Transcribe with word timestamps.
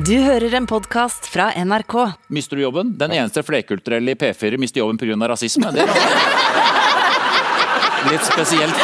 Du 0.00 0.14
hører 0.16 0.54
en 0.56 0.64
podkast 0.66 1.26
fra 1.28 1.50
NRK. 1.52 1.94
Mister 2.32 2.56
du 2.56 2.62
jobben? 2.62 2.94
Den 2.96 3.12
eneste 3.12 3.42
flerkulturelle 3.44 4.14
i 4.14 4.16
P4 4.16 4.56
mister 4.56 4.80
jobben 4.80 4.96
pga. 4.96 5.28
rasisme. 5.28 5.72
Det 5.74 5.82
er 5.84 5.90
litt 8.08 8.24
spesielt. 8.24 8.78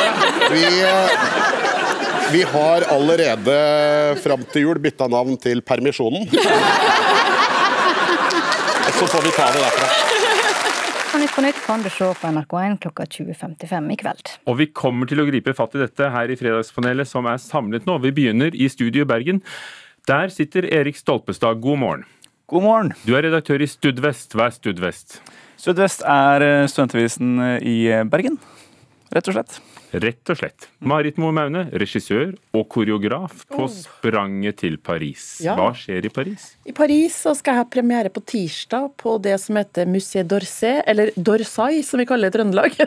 Vi, 0.52 0.64
eh, 0.84 1.08
vi 2.34 2.42
har 2.50 2.84
allerede 2.92 3.56
fram 4.20 4.44
til 4.52 4.62
jul 4.66 4.78
bytta 4.82 5.08
navn 5.08 5.38
til 5.40 5.62
Permisjonen. 5.62 6.28
Så 8.98 9.06
får 9.06 9.22
vi 9.22 9.30
ta 9.38 9.48
det 9.54 9.62
derfra. 9.62 9.88
Nytt 11.16 11.32
på 11.32 11.40
Nytt 11.46 11.64
kan 11.64 11.80
du 11.80 11.88
se 11.88 12.12
på 12.12 12.28
NRK1 12.28 12.76
klokka 12.82 13.06
20.55 13.08 13.92
i 13.92 13.96
kveld. 13.96 14.36
Og 14.46 14.58
vi 14.60 14.66
kommer 14.66 15.08
til 15.08 15.24
å 15.24 15.26
gripe 15.30 15.54
fatt 15.56 15.78
i 15.78 15.80
dette 15.86 16.12
her 16.12 16.28
i 16.28 16.36
Fredagspanelet 16.36 17.08
som 17.08 17.24
er 17.24 17.40
samlet 17.40 17.88
nå. 17.88 17.96
Vi 18.04 18.12
begynner 18.12 18.52
i 18.52 18.68
studio 18.68 19.06
i 19.06 19.08
Bergen. 19.08 19.40
Der 20.06 20.28
sitter 20.28 20.62
Erik 20.62 20.96
Stolpestad. 20.96 21.60
God 21.60 21.78
morgen. 21.78 22.04
God 22.46 22.62
morgen. 22.62 22.92
Du 23.02 23.16
er 23.18 23.24
redaktør 23.26 23.58
i 23.58 23.66
Studvest. 23.66 24.36
Hva 24.38 24.44
er 24.46 24.52
Studvest? 24.54 25.16
Studvest 25.58 26.04
er 26.06 26.44
eh, 26.46 26.66
studentavisen 26.70 27.32
eh, 27.42 27.64
i 27.66 27.78
Bergen, 28.06 28.36
rett 29.10 29.26
og 29.26 29.34
slett. 29.34 29.56
Rett 29.96 30.30
og 30.30 30.38
slett. 30.38 30.68
Marit 30.78 31.18
Moe 31.18 31.34
Maune, 31.34 31.64
regissør 31.82 32.36
og 32.54 32.68
koreograf 32.70 33.42
på 33.50 33.66
spranget 33.72 34.60
til 34.62 34.76
Paris. 34.78 35.24
Ja. 35.42 35.56
Hva 35.58 35.72
skjer 35.74 36.06
i 36.06 36.12
Paris? 36.14 36.44
I 36.62 36.74
Paris 36.76 37.16
så 37.26 37.32
skal 37.34 37.56
jeg 37.56 37.64
ha 37.64 37.68
premiere 37.74 38.12
på 38.14 38.22
tirsdag 38.22 38.92
på 39.02 39.16
det 39.24 39.34
som 39.42 39.58
heter 39.58 39.90
Musée 39.90 40.22
d'Orsay, 40.22 40.84
eller 40.86 41.10
d'Orsay 41.18 41.80
som 41.86 41.98
vi 41.98 42.06
kaller 42.06 42.30
det 42.30 42.36
i 42.36 42.38
Trøndelag. 42.38 42.78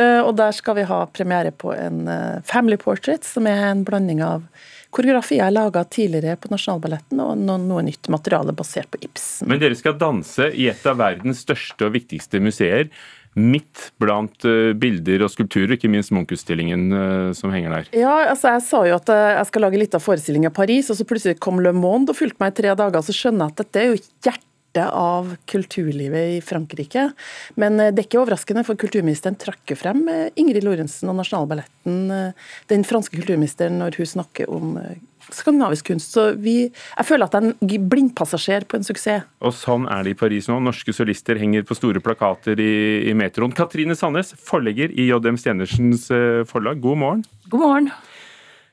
Eh, 0.00 0.20
og 0.22 0.36
der 0.38 0.52
skal 0.54 0.76
vi 0.76 0.84
ha 0.86 1.00
premiere 1.10 1.50
på 1.50 1.72
en 1.74 2.04
eh, 2.08 2.42
family 2.46 2.76
portrait, 2.78 3.24
som 3.26 3.48
er 3.50 3.64
en 3.72 3.80
blanding 3.84 4.20
av 4.22 4.44
koreografi 4.94 5.38
jeg 5.38 5.54
laga 5.54 5.84
tidligere 5.86 6.36
på 6.40 6.50
Nasjonalballetten, 6.52 7.22
og 7.22 7.38
noe, 7.38 7.60
noe 7.62 7.86
nytt 7.86 8.10
materiale 8.12 8.54
basert 8.56 8.90
på 8.92 9.00
Ibsen. 9.06 9.48
Men 9.50 9.62
dere 9.62 9.78
skal 9.78 9.98
danse 10.00 10.50
i 10.50 10.68
et 10.70 10.84
av 10.88 11.00
verdens 11.00 11.44
største 11.46 11.88
og 11.88 11.96
viktigste 11.96 12.42
museer. 12.42 12.90
Midt 13.38 13.92
blant 14.02 14.42
eh, 14.48 14.72
bilder 14.74 15.22
og 15.22 15.30
skulpturer, 15.30 15.76
ikke 15.76 15.90
minst 15.92 16.10
Munch-utstillingen 16.10 16.88
eh, 16.90 17.28
som 17.38 17.54
henger 17.54 17.76
der. 17.76 17.90
Ja, 17.94 18.16
altså 18.32 18.56
jeg 18.56 18.64
sa 18.66 18.82
jo 18.88 18.96
at 18.98 19.12
eh, 19.14 19.26
jeg 19.36 19.50
skal 19.52 19.66
lage 19.68 19.80
litt 19.80 19.94
av 19.94 20.02
forestilling 20.02 20.48
i 20.48 20.54
Paris, 20.54 20.90
og 20.90 20.98
så 20.98 21.06
plutselig 21.06 21.38
kom 21.42 21.62
Le 21.62 21.70
Monde 21.76 22.10
og 22.10 22.18
fulgte 22.18 22.42
meg 22.42 22.56
i 22.56 22.62
tre 22.62 22.74
dager, 22.74 23.06
så 23.06 23.14
skjønner 23.14 23.46
jeg 23.46 23.54
at 23.54 23.62
dette 23.62 23.84
er 23.84 23.92
jo 23.92 24.00
hjertet 24.00 24.49
av 24.78 25.36
kulturlivet 25.50 26.36
i 26.36 26.40
Frankrike. 26.40 27.10
Men 27.54 27.80
eh, 27.80 27.90
det 27.92 28.04
er 28.04 28.08
ikke 28.08 28.22
overraskende, 28.22 28.64
for 28.66 28.78
kulturministeren 28.78 29.38
trakk 29.40 29.74
frem 29.78 30.04
eh, 30.08 30.28
Ingrid 30.40 30.66
Lorentzen 30.66 31.10
og 31.10 31.18
Nasjonalballetten, 31.18 32.02
eh, 32.14 32.50
den 32.70 32.86
franske 32.86 33.18
kulturministeren, 33.18 33.80
når 33.80 33.98
hun 33.98 34.10
snakker 34.14 34.50
om 34.50 34.76
skandinavisk 35.30 35.90
kunst. 35.90 36.14
Så 36.14 36.30
vi, 36.42 36.54
jeg 36.70 37.06
føler 37.06 37.26
at 37.26 37.34
jeg 37.36 37.44
er 37.44 37.50
en 37.50 37.88
blindpassasjer 37.90 38.66
på 38.70 38.78
en 38.78 38.86
suksess. 38.86 39.26
Og 39.44 39.54
sånn 39.54 39.86
er 39.90 40.06
det 40.06 40.14
i 40.14 40.18
Paris 40.18 40.48
nå. 40.50 40.58
Norske 40.62 40.94
solister 40.94 41.38
henger 41.38 41.66
på 41.66 41.76
store 41.78 42.02
plakater 42.02 42.58
i, 42.62 43.10
i 43.10 43.14
metroen. 43.18 43.54
Katrine 43.54 43.98
Sandnes, 43.98 44.32
forlegger 44.46 44.94
i 44.94 45.10
JM 45.10 45.38
Stenersens 45.38 46.08
forlag, 46.50 46.82
god 46.82 47.02
morgen. 47.04 47.26
God 47.50 47.62
morgen. 47.62 47.92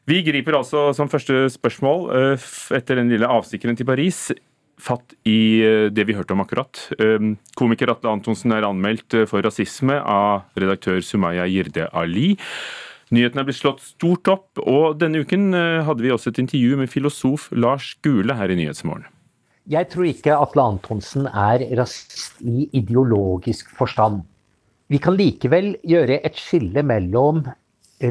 Vi 0.07 0.21
griper 0.23 0.55
altså 0.55 0.87
som 0.95 1.09
første 1.11 1.49
spørsmål, 1.51 2.05
etter 2.77 3.01
den 3.01 3.11
lille 3.11 3.27
avstikkeren 3.27 3.75
til 3.75 3.89
Paris, 3.89 4.29
fatt 4.81 5.15
i 5.27 5.61
eh, 5.65 5.87
det 5.93 6.05
vi 6.07 6.15
hørte 6.17 6.35
om 6.35 6.43
akkurat. 6.43 6.79
Eh, 6.99 7.31
Komiker 7.57 7.91
Atle 7.93 8.13
Antonsen 8.13 8.53
er 8.55 8.67
anmeldt 8.67 9.17
eh, 9.17 9.27
for 9.29 9.45
rasisme 9.45 9.97
av 10.01 10.47
redaktør 10.59 11.01
Sumaya 11.05 11.47
Jirde 11.49 11.89
Ali. 11.97 12.35
Nyheten 13.15 13.39
er 13.39 13.45
blitt 13.47 13.59
slått 13.61 13.83
stort 13.85 14.27
opp, 14.27 14.47
og 14.59 14.97
denne 14.99 15.21
uken 15.23 15.53
eh, 15.55 15.83
hadde 15.87 16.03
vi 16.03 16.11
også 16.11 16.33
et 16.33 16.41
intervju 16.43 16.79
med 16.81 16.91
filosof 16.91 17.47
Lars 17.55 17.93
Gule 18.03 18.35
her 18.35 18.51
i 18.51 18.57
Nyhetsmorgen. 18.59 19.07
Jeg 19.67 19.89
tror 19.91 20.07
ikke 20.07 20.35
Atle 20.35 20.63
Antonsen 20.63 21.27
er 21.27 21.63
rasist 21.75 22.39
i 22.43 22.69
ideologisk 22.75 23.71
forstand. 23.75 24.21
Vi 24.87 24.99
kan 25.03 25.17
likevel 25.19 25.73
gjøre 25.87 26.21
et 26.23 26.39
skille 26.39 26.83
mellom 26.87 27.41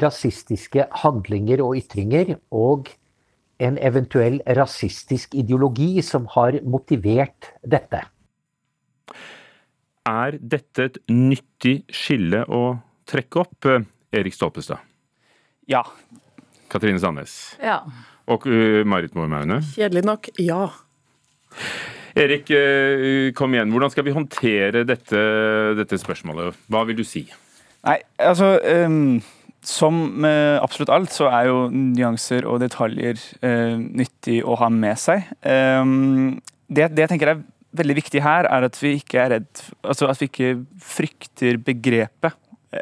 rasistiske 0.03 0.85
handlinger 1.05 1.63
og 1.65 1.79
ytringer 1.81 2.35
og 2.53 2.91
en 3.63 3.79
eventuell 3.81 4.41
rasistisk 4.57 5.35
ideologi 5.35 6.03
som 6.05 6.27
har 6.37 6.59
motivert 6.65 7.53
dette. 7.65 8.03
Er 10.07 10.37
dette 10.39 10.89
et 10.91 10.99
nyttig 11.11 11.81
skille 11.91 12.45
å 12.47 12.77
trekke 13.09 13.43
opp, 13.43 13.67
eh, 13.67 13.87
Erik 14.15 14.37
Stolpestad? 14.37 14.79
Ja. 15.67 15.83
Katrine 16.71 17.01
Sandnes? 17.03 17.57
Ja. 17.63 17.81
Og 18.31 18.47
eh, 18.47 18.85
Marit 18.87 19.15
Moe 19.19 19.31
Maune? 19.31 19.61
Kjedelig 19.75 20.05
nok, 20.07 20.31
ja. 20.39 20.69
Erik, 22.17 22.51
eh, 22.51 23.33
kom 23.37 23.55
igjen. 23.55 23.73
Hvordan 23.75 23.93
skal 23.93 24.07
vi 24.07 24.15
håndtere 24.15 24.85
dette, 24.87 25.25
dette 25.77 25.99
spørsmålet? 26.01 26.55
Hva 26.71 26.85
vil 26.89 26.97
du 26.97 27.05
si? 27.07 27.27
Nei, 27.87 27.99
altså 28.19 28.57
ehm, 28.67 29.21
Som 29.67 29.99
med 30.23 30.61
absolutt 30.63 30.93
alt, 30.95 31.11
så 31.15 31.27
er 31.33 31.49
jo 31.51 31.67
nyanser 31.75 32.47
og 32.47 32.61
detaljer 32.63 33.19
eh, 33.43 33.75
nyttig 33.75 34.41
å 34.47 34.55
ha 34.61 34.71
med 34.71 34.99
seg. 35.03 35.27
Eh, 35.43 35.83
det, 36.71 36.91
det 36.95 37.07
jeg 37.07 37.15
tenker 37.17 37.35
er 37.35 37.45
veldig 37.77 37.97
viktig 37.99 38.23
her, 38.25 38.49
er 38.49 38.67
at 38.67 38.79
vi 38.81 38.95
ikke 38.97 39.19
er 39.21 39.33
redd 39.35 39.63
Altså 39.85 40.09
at 40.09 40.21
vi 40.23 40.31
ikke 40.31 40.53
frykter 40.81 41.59
begrepet 41.61 42.39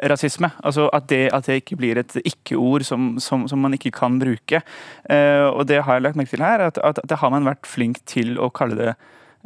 rasisme. 0.09 0.49
Altså 0.65 0.87
at 0.93 1.09
det, 1.09 1.29
at 1.33 1.47
det 1.47 1.59
ikke 1.61 1.77
blir 1.79 1.99
et 1.99 2.15
ikke-ord 2.23 2.85
som, 2.87 3.15
som, 3.21 3.45
som 3.47 3.61
man 3.61 3.75
ikke 3.77 3.93
kan 3.95 4.17
bruke. 4.19 4.61
Eh, 5.09 5.45
og 5.45 5.67
det 5.69 5.83
har 5.85 5.97
jeg 5.97 6.05
lagt 6.05 6.19
merke 6.19 6.33
til 6.33 6.45
her, 6.45 6.63
at, 6.67 6.79
at 6.83 6.99
det 7.07 7.19
har 7.21 7.33
man 7.33 7.47
vært 7.47 7.69
flink 7.69 8.01
til 8.09 8.35
å 8.41 8.49
kalle 8.53 8.77
det 8.79 8.95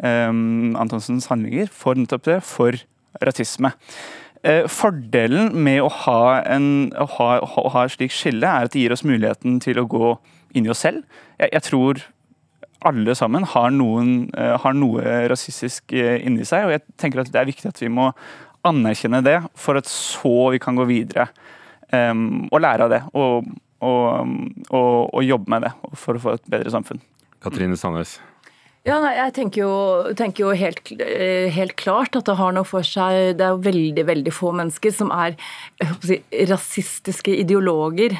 um, 0.03 0.75
Antonsens 0.79 1.29
handlinger 1.31 1.69
for 1.71 1.99
nettopp 1.99 2.25
det, 2.27 2.39
for 2.47 2.79
rasisme. 3.25 3.73
Eh, 4.47 4.65
fordelen 4.71 5.51
med 5.65 5.81
å 5.83 5.89
ha, 6.05 6.19
en, 6.47 6.93
å, 6.95 7.05
ha, 7.17 7.31
å 7.43 7.71
ha 7.73 7.83
et 7.83 7.95
slikt 7.97 8.15
skille, 8.15 8.47
er 8.47 8.69
at 8.69 8.75
det 8.75 8.85
gir 8.85 8.95
oss 8.95 9.03
muligheten 9.03 9.57
til 9.63 9.81
å 9.81 9.87
gå 9.89 10.13
inn 10.55 10.67
i 10.67 10.71
oss 10.71 10.85
selv. 10.85 11.03
Jeg, 11.41 11.51
jeg 11.57 11.65
tror 11.67 11.99
alle 12.87 13.15
sammen 13.19 13.43
har, 13.51 13.73
noen, 13.75 14.29
eh, 14.39 14.55
har 14.63 14.77
noe 14.77 15.17
rasistisk 15.27 15.91
eh, 15.91 16.21
inni 16.23 16.47
seg, 16.47 16.69
og 16.69 16.77
jeg 16.77 16.85
tenker 17.01 17.25
at 17.25 17.33
det 17.33 17.41
er 17.41 17.49
viktig 17.49 17.67
at 17.67 17.83
vi 17.83 17.91
må 17.91 18.13
anerkjenne 18.67 19.19
det, 19.25 19.41
for 19.59 19.79
at 19.79 19.91
så 19.91 20.53
vi 20.53 20.61
kan 20.63 20.79
gå 20.79 20.87
videre 20.87 21.29
um, 21.91 22.47
og 22.51 22.59
lære 22.59 22.87
av 22.87 22.91
det. 22.91 22.99
Og, 23.15 23.47
og, 23.87 24.33
og, 24.67 24.89
og 25.15 25.23
jobbe 25.23 25.53
med 25.53 25.67
det 25.67 25.71
for 25.99 26.19
å 26.19 26.23
få 26.23 26.33
et 26.35 26.49
bedre 26.51 26.73
samfunn. 26.73 26.99
Katrine 27.43 27.79
Sandnes? 27.79 28.17
Ja, 28.87 28.95
nei, 29.03 29.11
jeg 29.17 29.33
tenker 29.35 29.59
jo, 29.59 29.71
tenker 30.17 30.45
jo 30.45 30.51
helt, 30.55 30.87
eh, 31.03 31.49
helt 31.51 31.75
klart 31.77 32.15
at 32.15 32.29
det 32.29 32.37
har 32.39 32.53
noe 32.55 32.63
for 32.65 32.81
seg 32.87 33.35
Det 33.37 33.43
er 33.43 33.51
jo 33.51 33.59
veldig 33.65 34.05
veldig 34.07 34.31
få 34.33 34.53
mennesker 34.55 34.93
som 34.95 35.11
er 35.11 35.35
si, 36.05 36.15
rasistiske 36.47 37.33
ideologer. 37.43 38.15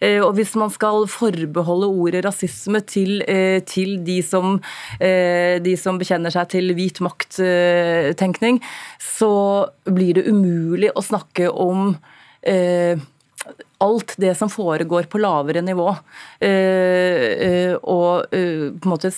Eh, 0.00 0.20
Og 0.22 0.36
hvis 0.38 0.54
man 0.54 0.70
skal 0.70 1.08
forbeholde 1.10 1.90
ordet 1.90 2.22
rasisme 2.24 2.80
til, 2.86 3.22
eh, 3.26 3.58
til 3.66 4.04
de, 4.06 4.20
som, 4.22 4.60
de 5.00 5.74
som 5.76 5.98
bekjenner 5.98 6.30
seg 6.30 6.48
til 6.54 6.70
hvit 6.78 7.00
makt-tenkning, 7.02 8.62
så 9.02 9.68
blir 9.84 10.14
det 10.14 10.28
umulig 10.30 10.92
å 10.94 11.02
snakke 11.02 11.50
om 11.50 11.96
eh, 12.46 12.96
alt 13.84 14.14
det 14.16 14.34
som 14.34 14.50
foregår 14.50 15.02
på 15.02 15.18
lavere 15.18 15.62
nivå. 15.64 15.88
Eh, 16.40 17.24
eh, 17.46 17.74
og 17.74 18.32
eh, 18.34 18.70
på 18.72 18.88
en 18.88 18.92
måte 18.92 19.10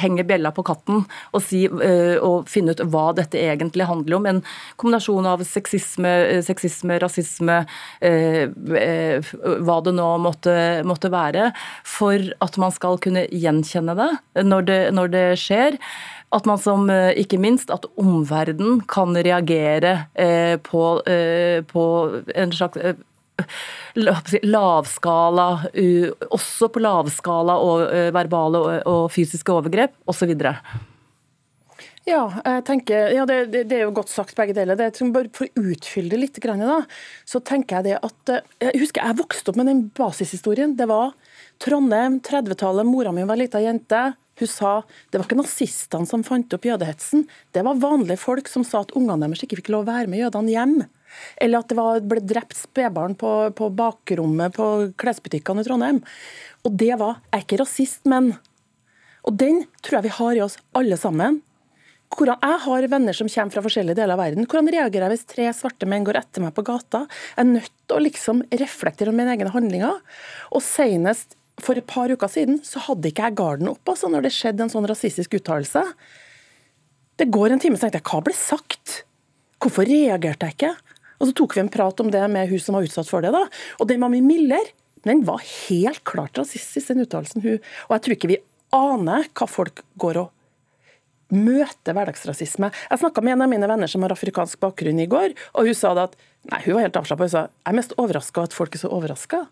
henge 0.00 0.24
bjella 0.26 0.52
på 0.54 0.64
katten 0.66 1.02
og, 1.04 1.40
si, 1.44 1.64
og 1.68 2.48
finne 2.50 2.74
ut 2.74 2.82
hva 2.92 3.08
dette 3.16 3.40
egentlig 3.40 3.88
handler 3.88 4.18
om. 4.18 4.28
En 4.30 4.42
kombinasjon 4.80 5.28
av 5.28 5.44
sexisme, 5.48 6.14
sexisme 6.46 6.98
rasisme, 7.02 7.60
hva 8.00 9.78
det 9.84 9.94
nå 9.98 10.08
måtte, 10.22 10.56
måtte 10.86 11.12
være, 11.12 11.50
for 11.86 12.32
at 12.44 12.58
man 12.60 12.74
skal 12.74 13.00
kunne 13.02 13.26
gjenkjenne 13.30 13.96
det 13.98 14.10
når 14.46 14.68
det, 14.68 14.82
når 14.96 15.14
det 15.14 15.24
skjer. 15.42 15.78
At 16.34 16.48
man 16.50 16.58
som, 16.58 16.88
ikke 16.90 17.38
minst, 17.38 17.70
at 17.70 17.86
omverdenen 18.00 18.80
kan 18.90 19.14
reagere 19.14 19.96
på, 20.66 20.84
på 21.70 21.84
en 22.34 22.54
slags 22.54 22.94
lavskala, 23.98 25.48
også 26.30 26.70
på 26.72 26.82
lavskala 26.82 27.58
og 27.62 27.84
verbale 28.14 28.64
og, 28.82 29.06
fysiske 29.14 29.54
overgrep 29.54 29.94
osv. 30.10 30.34
Ja, 32.04 32.24
jeg 32.44 32.64
tenker, 32.68 33.14
ja 33.16 33.22
det, 33.24 33.38
det, 33.54 33.62
er 33.72 33.86
jo 33.86 33.94
godt 33.96 34.10
sagt 34.12 34.36
begge 34.36 34.52
deler. 34.56 34.76
Det, 34.76 34.90
bare 35.14 35.30
For 35.32 35.48
å 35.48 35.68
utfylle 35.72 36.12
det 36.12 36.20
litt, 36.20 36.40
da, 36.44 36.82
så 37.24 37.40
tenker 37.40 37.80
jeg 37.80 37.86
det 37.86 37.94
at 38.04 38.34
Jeg 38.60 38.82
husker 38.82 39.00
jeg 39.00 39.20
vokste 39.22 39.50
opp 39.50 39.60
med 39.60 39.70
den 39.70 39.86
basishistorien. 39.96 40.76
Det 40.76 40.88
var 40.90 41.14
Trondheim, 41.64 42.20
30-tallet, 42.20 42.84
mora 42.84 43.14
mi 43.14 43.24
var 43.24 43.40
lita 43.40 43.62
jente. 43.62 44.10
Hun 44.38 44.50
sa 44.50 44.74
det 45.10 45.20
var 45.20 45.24
ikke 45.28 45.38
nazistene 45.38 46.10
som 46.10 46.24
fant 46.26 46.52
opp 46.56 46.66
jødehetsen, 46.66 47.24
det 47.54 47.62
var 47.64 47.78
vanlige 47.78 48.18
folk 48.18 48.50
som 48.50 48.64
sa 48.66 48.82
at 48.82 48.94
ungene 48.98 49.28
deres 49.28 49.44
ikke 49.46 49.60
fikk 49.60 49.70
lov 49.72 49.86
å 49.86 49.92
være 49.92 50.10
med 50.10 50.24
jødene 50.24 50.54
hjem. 50.54 50.74
Eller 51.40 51.62
at 51.62 51.70
det 51.70 51.78
var, 51.78 52.02
ble 52.04 52.22
drept 52.24 52.56
spedbarn 52.58 53.16
på, 53.18 53.30
på 53.56 53.70
bakrommet 53.76 54.56
på 54.56 54.68
klesbutikkene 55.00 55.62
i 55.62 55.68
Trondheim. 55.68 56.02
Og 56.64 56.76
det 56.80 56.94
var 57.00 57.20
Jeg 57.30 57.38
er 57.38 57.46
ikke 57.46 57.62
rasist, 57.62 58.04
men 58.06 58.34
Og 59.24 59.36
den 59.40 59.64
tror 59.80 59.98
jeg 59.98 60.08
vi 60.08 60.16
har 60.18 60.36
i 60.36 60.44
oss 60.44 60.58
alle 60.76 60.96
sammen. 61.00 61.40
Hvordan, 62.14 62.38
jeg 62.42 62.60
har 62.62 62.88
venner 62.92 63.16
som 63.16 63.30
kommer 63.30 63.54
fra 63.54 63.62
forskjellige 63.64 63.96
deler 63.98 64.14
av 64.14 64.20
verden. 64.20 64.46
Hvordan 64.46 64.68
reagerer 64.70 65.08
jeg 65.08 65.14
hvis 65.14 65.30
tre 65.30 65.46
svarte 65.56 65.88
menn 65.88 66.04
går 66.06 66.18
etter 66.20 66.44
meg 66.44 66.52
på 66.54 66.62
gata? 66.66 67.06
Jeg 67.32 67.40
er 67.42 67.48
nødt 67.48 67.72
til 67.72 67.96
å 67.96 68.02
liksom 68.04 68.42
reflektere 68.60 69.10
om 69.10 69.16
mine 69.18 69.32
egne 69.34 69.50
handlinger. 69.54 69.98
Og 70.54 70.62
senest 70.62 71.34
for 71.62 71.78
et 71.78 71.86
par 71.88 72.12
uker 72.12 72.30
siden 72.30 72.60
så 72.66 72.82
hadde 72.86 73.10
ikke 73.10 73.28
jeg 73.28 73.38
garden 73.40 73.70
opp 73.70 73.90
altså, 73.90 74.10
når 74.10 74.26
det 74.26 74.34
skjedde 74.36 74.66
en 74.66 74.72
sånn 74.72 74.88
rasistisk 74.90 75.36
uttalelse. 75.40 75.82
Det 77.18 77.30
går 77.34 77.54
en 77.54 77.62
time, 77.62 77.78
så 77.78 77.86
tenkte 77.86 78.02
jeg 78.02 78.10
hva 78.10 78.22
ble 78.26 78.36
sagt? 78.38 78.94
Hvorfor 79.62 79.86
reagerte 79.88 80.50
jeg 80.50 80.58
ikke? 80.58 80.72
Og 81.24 81.30
Så 81.30 81.36
tok 81.40 81.56
vi 81.56 81.64
en 81.64 81.72
prat 81.72 82.00
om 82.04 82.10
det 82.12 82.20
med 82.28 82.50
hun 82.52 82.60
som 82.60 82.76
var 82.76 82.84
utsatt 82.84 83.08
for 83.08 83.24
det. 83.24 83.32
da. 83.32 83.46
Og 83.80 83.88
den 83.88 84.02
Mami 84.04 84.20
Miller 84.20 84.68
den 85.04 85.24
var 85.24 85.40
helt 85.68 86.04
klart 86.04 86.36
rasistisk, 86.36 86.88
den 86.88 87.04
uttalelsen. 87.04 87.42
hun. 87.42 87.58
Og 87.88 87.96
jeg 87.96 88.04
tror 88.04 88.16
ikke 88.16 88.28
vi 88.28 88.42
aner 88.72 89.28
hva 89.32 89.48
folk 89.48 89.82
går 90.00 90.20
og 90.20 90.30
møter 91.34 91.96
hverdagsrasisme. 91.96 92.70
Jeg 92.90 93.00
snakka 93.00 93.24
med 93.24 93.36
en 93.36 93.44
av 93.44 93.50
mine 93.50 93.68
venner 93.68 93.90
som 93.90 94.04
har 94.04 94.12
afrikansk 94.12 94.60
bakgrunn 94.60 95.00
i 95.00 95.08
går, 95.10 95.34
og 95.54 95.68
hun 95.68 95.76
sa 95.76 95.94
det 95.96 96.08
at 96.10 96.16
nei, 96.50 96.60
hun 96.66 96.76
var 96.76 96.86
helt 96.86 96.98
avslappa. 97.00 97.26
Hun 97.26 97.32
sa 97.32 97.44
jeg 97.46 97.72
er 97.72 97.78
mest 97.80 97.94
overraska 98.00 98.44
at 98.48 98.56
folk 98.56 98.76
er 98.76 98.84
så 98.84 98.92
overraska. 98.92 99.44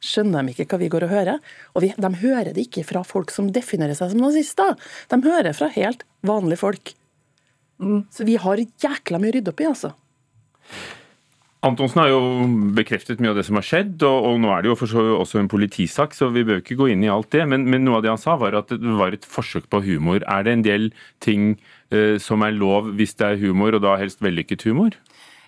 Skjønner 0.00 0.46
de 0.46 0.54
ikke 0.54 0.70
hva 0.70 0.80
vi 0.80 0.88
går 0.92 1.04
og 1.06 1.12
hører? 1.12 1.42
Og 1.74 1.84
vi, 1.84 1.92
de 1.92 2.10
hører 2.22 2.54
det 2.56 2.68
ikke 2.68 2.86
fra 2.88 3.02
folk 3.04 3.34
som 3.34 3.50
definerer 3.52 3.98
seg 3.98 4.14
som 4.14 4.22
nazister. 4.22 4.78
De 5.12 5.20
hører 5.26 5.52
fra 5.56 5.68
helt 5.74 6.06
vanlige 6.24 6.62
folk. 6.62 6.94
Så 8.12 8.24
vi 8.28 8.38
har 8.40 8.60
jækla 8.60 9.20
mye 9.20 9.32
å 9.32 9.36
rydde 9.36 9.52
opp 9.52 9.60
i, 9.60 9.68
altså. 9.68 9.92
Antonsen 11.60 12.00
har 12.00 12.08
jo 12.08 12.20
bekreftet 12.72 13.18
mye 13.20 13.34
av 13.34 13.36
det 13.36 13.44
som 13.44 13.58
har 13.58 13.66
skjedd, 13.66 13.98
og, 14.08 14.30
og 14.30 14.38
nå 14.40 14.48
er 14.54 14.64
det 14.64 14.70
jo 14.70 14.76
også 15.18 15.42
en 15.42 15.50
politisak, 15.52 16.14
så 16.16 16.30
vi 16.32 16.44
bør 16.48 16.62
ikke 16.62 16.78
gå 16.78 16.88
inn 16.94 17.04
i 17.04 17.10
alt 17.12 17.28
det. 17.34 17.44
Men, 17.52 17.66
men, 17.68 17.84
noe 17.84 17.98
av 17.98 18.06
det 18.06 18.12
han 18.14 18.22
sa, 18.22 18.38
var 18.40 18.56
at 18.56 18.72
det 18.72 18.94
var 18.96 19.12
et 19.12 19.28
forsøk 19.28 19.68
på 19.68 19.82
humor. 19.84 20.24
Er 20.24 20.46
det 20.46 20.54
en 20.56 20.64
del 20.64 20.88
ting 21.20 21.50
eh, 21.92 22.16
som 22.22 22.46
er 22.46 22.56
lov 22.56 22.94
hvis 22.96 23.12
det 23.20 23.28
er 23.28 23.42
humor, 23.42 23.76
og 23.76 23.84
da 23.84 23.98
helst 24.00 24.24
vellykket 24.24 24.64
humor? 24.70 24.96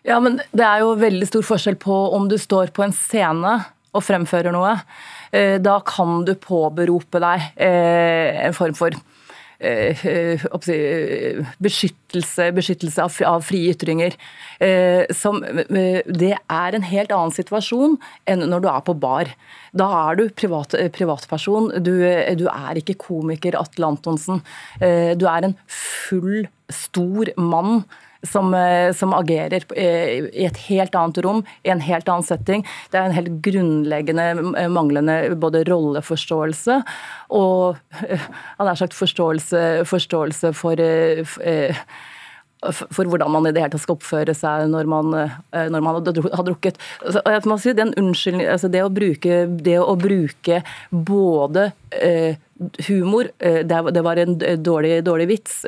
Ja, 0.04 0.18
men 0.20 0.42
det 0.52 0.66
er 0.66 0.82
jo 0.82 0.98
veldig 1.00 1.30
stor 1.30 1.46
forskjell 1.48 1.80
på 1.80 1.96
om 2.12 2.28
du 2.28 2.36
står 2.40 2.74
på 2.76 2.84
en 2.84 2.92
scene 2.92 3.56
og 3.92 4.04
fremfører 4.04 4.52
noe. 4.52 4.74
Eh, 5.32 5.56
da 5.64 5.78
kan 5.86 6.26
du 6.28 6.34
påberope 6.36 7.22
deg 7.24 7.48
eh, 7.56 8.44
en 8.50 8.56
form 8.56 8.76
for 8.76 9.00
beskyttelse, 11.62 12.48
beskyttelse 12.56 13.04
av, 13.04 13.18
av 13.28 13.44
frie 13.46 13.72
ytringer. 13.72 14.16
Eh, 14.62 15.04
som, 15.14 15.40
det 15.42 16.34
er 16.36 16.76
en 16.76 16.88
helt 16.88 17.12
annen 17.14 17.34
situasjon 17.34 17.98
enn 18.28 18.46
når 18.50 18.64
du 18.64 18.68
er 18.72 18.82
på 18.86 18.96
bar. 18.98 19.30
Da 19.72 19.88
er 20.10 20.18
du 20.18 20.24
privat, 20.36 20.74
privatperson. 20.94 21.70
Du, 21.80 21.94
du, 22.02 22.46
er 22.50 22.80
ikke 22.80 22.98
komiker 23.00 23.56
Atle 23.60 23.94
Antonsen. 23.94 24.42
Du 24.80 25.24
er 25.30 25.46
en 25.46 25.56
full, 25.70 26.44
stor 26.74 27.32
mann 27.36 27.84
som, 28.22 28.54
eh, 28.54 28.92
som, 28.92 29.14
agerer 29.14 29.64
eh, 29.76 30.28
i 30.30 30.46
et 30.46 30.60
helt 30.68 30.94
annet 30.94 31.18
rom, 31.24 31.42
i 31.62 31.72
en 31.74 31.82
helt 31.82 32.08
annen 32.08 32.26
setting. 32.26 32.64
Det 32.92 32.98
er 32.98 33.08
en 33.08 33.16
helt 33.16 33.40
grunnleggende 33.44 34.28
eh, 34.58 34.70
manglende 34.70 35.18
både 35.42 35.64
rolleforståelse 35.68 36.82
og 37.32 37.78
han 38.02 38.68
har 38.68 38.78
sagt 38.78 38.94
forståelse, 38.94 39.82
forståelse 39.88 40.52
for, 40.56 40.80
for 41.34 41.78
hvordan 42.62 43.32
man 43.32 43.48
i 43.48 43.52
det 43.54 43.64
hele 43.64 43.72
tatt 43.74 43.82
skal 43.82 43.98
oppføre 43.98 44.34
seg 44.38 44.68
når 44.70 44.90
man, 44.90 45.10
når 45.50 45.82
man 45.82 45.98
har 45.98 46.46
drukket. 46.46 46.78
Si, 47.02 47.74
altså 48.46 48.70
det, 48.70 48.84
å 48.86 48.92
bruke, 48.92 49.42
det 49.50 49.78
å 49.82 49.96
bruke 49.98 50.62
både 50.90 51.72
humor, 52.86 53.32
det 53.38 54.04
var 54.06 54.22
en 54.22 54.36
dårlig, 54.62 55.00
dårlig 55.06 55.30
vits, 55.34 55.62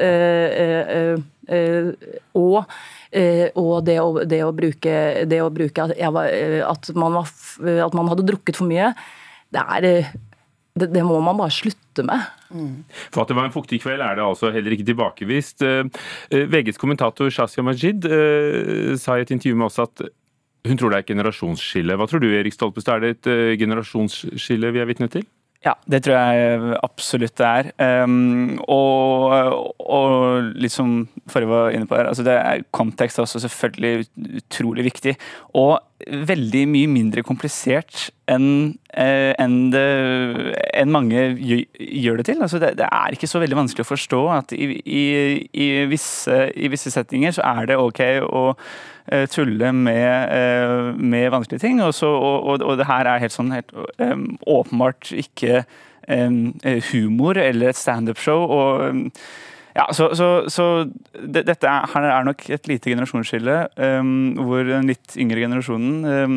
Eh, 1.44 1.94
og, 2.38 2.76
eh, 3.12 3.48
og 3.60 3.74
det, 3.86 3.98
å, 4.00 4.22
det, 4.24 4.40
å, 4.44 4.52
bruke, 4.56 4.94
det 5.28 5.40
å 5.44 5.50
bruke 5.52 5.88
at, 5.88 5.96
var, 6.14 6.30
eh, 6.30 6.60
at, 6.64 6.90
man 6.96 7.18
var, 7.18 7.32
at, 7.84 7.96
man 7.96 8.10
hadde 8.12 8.26
drukket 8.28 8.60
for 8.60 8.70
mye, 8.70 8.92
det 9.54 9.64
er 9.76 9.88
det, 10.80 10.90
det 10.94 11.04
må 11.06 11.20
man 11.22 11.38
bare 11.38 11.54
slutte 11.54 12.04
med. 12.06 12.26
Mm. 12.50 12.82
For 13.14 13.22
at 13.22 13.30
det 13.30 13.38
var 13.38 13.48
en 13.48 13.54
fuktig 13.54 13.80
kveld 13.84 14.02
er 14.02 14.18
det 14.18 14.26
altså 14.26 14.50
heller 14.54 14.74
ikke 14.74 14.88
tilbakevist. 14.88 15.62
VGs 16.32 16.80
kommentator 16.82 17.30
Shazia 17.30 17.64
Majid 17.66 18.08
sa 19.00 19.18
i 19.18 19.24
et 19.24 19.34
intervju 19.34 19.58
med 19.58 19.70
oss 19.70 19.80
at 19.82 20.06
hun 20.64 20.80
tror 20.80 20.90
det 20.90 20.98
er 20.98 21.04
et 21.04 21.12
generasjonsskille. 21.12 21.96
Hva 22.00 22.08
tror 22.08 22.22
du 22.22 22.30
Erik 22.32 22.54
Stolpestad, 22.56 22.96
er 22.96 23.14
det 23.14 23.16
et 23.18 23.60
generasjonsskille 23.60 24.70
vi 24.72 24.80
er 24.80 24.88
vitne 24.88 25.10
til? 25.12 25.26
Ja, 25.64 25.72
det 25.88 26.02
tror 26.04 26.18
jeg 26.18 26.76
absolutt 26.84 27.38
det 27.40 27.46
er. 27.48 27.68
Um, 28.04 28.58
og, 28.68 29.32
og 29.80 30.50
litt 30.60 30.74
som 30.74 31.06
forrige 31.30 31.48
var 31.48 31.72
inne 31.72 31.88
på 31.88 31.96
her, 31.96 32.10
altså 32.10 32.26
det 32.26 32.34
er 32.36 32.66
kontekst 32.76 33.18
er 33.20 33.24
også 33.24 33.40
selvfølgelig 33.46 34.04
utrolig 34.42 34.84
viktig. 34.90 35.14
Og 35.56 35.78
veldig 36.04 36.64
mye 36.70 36.88
mindre 36.90 37.22
komplisert 37.26 38.08
enn 38.30 38.46
eh, 38.92 39.32
en 39.40 39.56
en 39.74 40.92
mange 40.92 41.26
gjør 41.42 42.20
det 42.20 42.26
til. 42.30 42.42
Altså 42.42 42.60
det, 42.62 42.74
det, 42.80 42.88
er 42.88 43.14
ikke 43.14 43.30
så 43.30 43.42
veldig 43.42 43.60
vanskelig 43.64 43.84
å 43.84 43.92
forstå 43.92 44.22
at 44.38 44.56
i, 44.56 44.68
i, 44.84 45.04
i, 45.52 45.68
visse, 45.90 46.48
i 46.56 46.70
visse 46.72 46.92
settinger 46.94 47.36
så 47.36 47.46
er 47.54 47.70
det 47.70 47.80
ok 47.80 48.02
å 48.24 48.48
Eh, 49.12 49.26
tulle 49.28 49.72
med, 49.72 50.28
eh, 50.32 50.94
med 50.96 51.30
vanskelige 51.30 51.60
ting. 51.60 51.82
Og, 51.82 51.94
så, 51.94 52.06
og, 52.06 52.62
og, 52.62 52.78
det 52.78 52.86
her 52.88 53.04
er 53.04 53.20
helt 53.20 53.34
sånn 53.34 53.52
helt, 53.52 53.72
åpenbart 54.48 55.10
ikke 55.12 55.66
um, 56.08 56.54
humor 56.88 57.36
eller 57.36 57.74
et 57.74 57.80
standup-show. 57.80 58.48
og 58.48 59.10
ja, 59.74 59.88
så, 59.92 60.06
så, 60.14 60.26
så 60.46 60.64
det, 61.18 61.42
dette 61.48 61.66
er, 61.66 61.88
her 61.90 62.04
er 62.06 62.26
nok 62.28 62.44
et 62.54 62.68
lite 62.70 62.92
generasjonsskille, 62.92 63.56
um, 63.74 64.12
hvor 64.46 64.62
den 64.68 64.86
litt 64.86 65.16
yngre 65.18 65.42
generasjonen 65.42 66.04
um, 66.06 66.36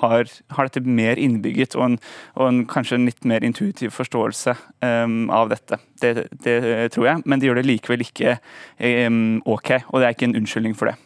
har, 0.00 0.30
har, 0.56 0.66
dette 0.66 0.82
mer 0.82 1.20
innbygget, 1.22 1.76
og, 1.78 1.84
en, 1.86 1.96
og 2.34 2.48
en, 2.48 2.60
kanskje 2.70 2.98
en 2.98 3.06
litt 3.06 3.22
mer 3.28 3.46
intuitiv 3.46 3.94
forståelse 3.94 4.56
um, 4.82 5.30
av 5.30 5.52
dette. 5.54 5.78
Det, 6.02 6.26
det, 6.42 6.58
tror 6.96 7.06
jeg, 7.06 7.22
men 7.22 7.38
de 7.38 7.46
gjør 7.46 7.60
det 7.60 7.68
likevel 7.68 8.02
ikke 8.02 8.34
ok, 9.46 9.70
og 9.92 10.00
det 10.00 10.08
er 10.08 10.14
ikke 10.16 10.26
en 10.32 10.38
unnskyldning 10.40 10.74
for 10.74 10.90
det. 10.90 10.96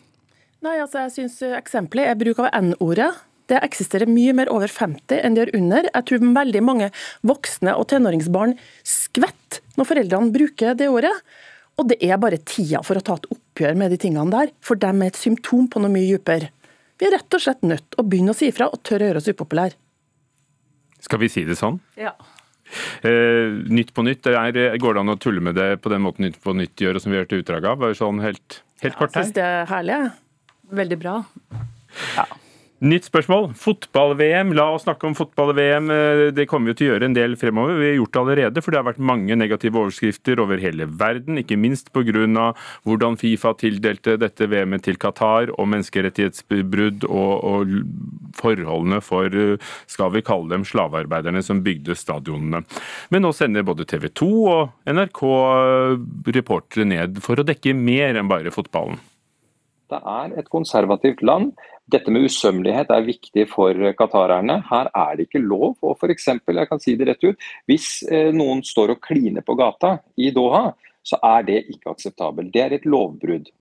Nei, 0.64 0.78
altså 0.80 1.04
jeg 1.04 1.12
synes 1.12 1.36
Eksempelet 1.58 2.08
er 2.08 2.16
bruk 2.18 2.40
av 2.40 2.48
N-ordet. 2.56 3.10
Det 3.52 3.60
eksisterer 3.62 4.10
mye 4.10 4.32
mer 4.34 4.48
over 4.50 4.70
50 4.72 5.20
enn 5.20 5.36
det 5.36 5.44
gjør 5.44 5.58
under. 5.60 5.90
Jeg 5.92 6.08
tror 6.08 6.24
veldig 6.40 6.62
mange 6.64 6.88
voksne 7.26 7.76
og 7.76 7.86
tenåringsbarn 7.92 8.56
skvetter 8.80 9.60
når 9.76 9.90
foreldrene 9.90 10.32
bruker 10.34 10.74
det 10.78 10.88
ordet. 10.90 11.12
Og 11.76 11.88
det 11.90 11.98
er 12.04 12.20
bare 12.20 12.40
tida 12.40 12.80
for 12.86 12.96
å 12.96 13.04
ta 13.04 13.18
et 13.18 13.26
oppgjør 13.34 13.76
med 13.76 13.92
de 13.92 13.98
tingene 14.00 14.32
der. 14.32 14.52
For 14.64 14.80
dem 14.80 15.02
er 15.04 15.12
et 15.12 15.20
symptom 15.20 15.66
på 15.72 15.82
noe 15.82 15.92
mye 15.92 16.16
dypere. 16.16 16.48
Vi 16.96 17.08
er 17.08 17.12
rett 17.18 17.36
og 17.36 17.42
slett 17.42 17.66
nødt 17.66 17.84
til 17.90 18.00
å 18.00 18.06
begynne 18.08 18.32
å 18.32 18.38
si 18.38 18.48
ifra 18.48 18.70
og 18.72 18.80
tørre 18.86 19.04
å 19.04 19.10
gjøre 19.10 19.20
oss 19.20 19.28
upopulære. 19.28 19.76
Skal 21.04 21.20
vi 21.20 21.28
si 21.30 21.44
det 21.44 21.58
sånn? 21.60 21.76
Ja. 22.00 22.14
Eh, 23.06 23.52
nytt 23.70 23.92
på 23.94 24.02
nytt, 24.02 24.26
er, 24.26 24.56
går 24.80 24.96
det 24.96 25.02
an 25.04 25.12
å 25.12 25.18
tulle 25.20 25.44
med 25.44 25.54
det 25.54 25.76
på 25.84 25.92
den 25.92 26.02
måten 26.02 26.24
Nytt 26.26 26.40
på 26.42 26.56
nytt 26.56 26.82
gjør, 26.82 26.98
som 26.98 27.12
vi 27.12 27.20
har 27.20 27.26
hørt 27.26 27.36
utdrag 27.36 27.68
av? 27.68 27.84
Sånn 27.94 28.24
helt, 28.24 28.62
helt 28.82 28.96
kort 28.98 29.12
her. 29.12 29.22
Jeg 29.22 29.28
syns 29.28 29.36
det 29.36 29.44
er 29.44 29.68
herlig. 29.70 30.00
Jeg. 30.00 30.10
Veldig 30.80 30.98
bra. 31.04 31.14
Ja. 32.16 32.26
Nytt 32.84 33.06
spørsmål. 33.08 33.54
Fotball-VM. 33.56 34.50
La 34.52 34.66
oss 34.74 34.82
snakke 34.84 35.06
om 35.08 35.14
fotball-VM. 35.16 35.86
Det 36.36 36.44
kommer 36.50 36.74
vi 36.74 36.76
til 36.76 36.90
å 36.90 36.90
gjøre 36.90 37.08
en 37.08 37.14
del 37.16 37.36
fremover. 37.40 37.78
Vi 37.80 37.86
har 37.88 37.96
gjort 37.96 38.12
det 38.12 38.20
allerede, 38.20 38.62
for 38.62 38.74
det 38.74 38.80
har 38.82 38.88
vært 38.90 39.00
mange 39.00 39.38
negative 39.40 39.80
overskrifter 39.80 40.42
over 40.44 40.60
hele 40.60 40.84
verden. 40.84 41.40
Ikke 41.40 41.56
minst 41.56 41.88
pga. 41.96 42.52
hvordan 42.84 43.16
Fifa 43.16 43.54
tildelte 43.56 44.18
dette 44.20 44.50
VM-et 44.52 44.84
til 44.84 45.00
Qatar, 45.00 45.54
og 45.56 45.70
menneskerettighetsbrudd 45.72 47.08
og, 47.08 47.32
og, 47.48 47.74
forholdene 48.36 49.00
for, 49.00 49.32
skal 49.88 50.12
vi 50.12 50.20
kalle 50.20 50.52
dem, 50.52 50.68
slavearbeiderne 50.68 51.40
som 51.42 51.64
bygde 51.64 51.96
stadionene. 51.96 52.60
Men 53.08 53.24
nå 53.24 53.32
sender 53.32 53.64
både 53.64 53.88
TV 53.88 54.10
2 54.12 54.32
og 54.52 54.92
NRK 54.92 55.24
reportere 56.36 56.84
ned 56.84 57.24
for 57.24 57.40
å 57.40 57.46
dekke 57.46 57.72
mer 57.72 58.20
enn 58.20 58.28
bare 58.28 58.52
fotballen. 58.52 59.00
Det 59.90 59.98
er 60.02 60.32
et 60.40 60.48
konservativt 60.50 61.22
land. 61.22 61.52
Dette 61.86 62.10
med 62.10 62.26
usømmelighet 62.26 62.90
er 62.90 63.06
viktig 63.06 63.44
for 63.50 63.92
qatarerne. 63.98 64.58
Her 64.66 64.90
er 64.90 65.18
det 65.18 65.28
ikke 65.28 65.44
lov. 65.44 65.76
Og 65.86 65.94
for 66.00 66.10
eksempel, 66.10 66.58
jeg 66.58 66.70
kan 66.70 66.82
si 66.82 66.96
det 66.98 67.06
rett 67.10 67.28
ut, 67.28 67.46
hvis 67.70 67.90
eh, 68.10 68.32
noen 68.34 68.64
står 68.66 68.96
og 68.96 69.04
kliner 69.06 69.46
på 69.46 69.54
gata 69.58 69.96
i 70.18 70.32
Doha, 70.34 70.72
så 71.06 71.20
er 71.22 71.46
det 71.46 71.60
ikke 71.70 71.92
akseptabelt. 71.94 72.50
Det 72.54 72.64
er 72.64 72.74
et 72.74 72.88
lovbrudd. 72.88 73.52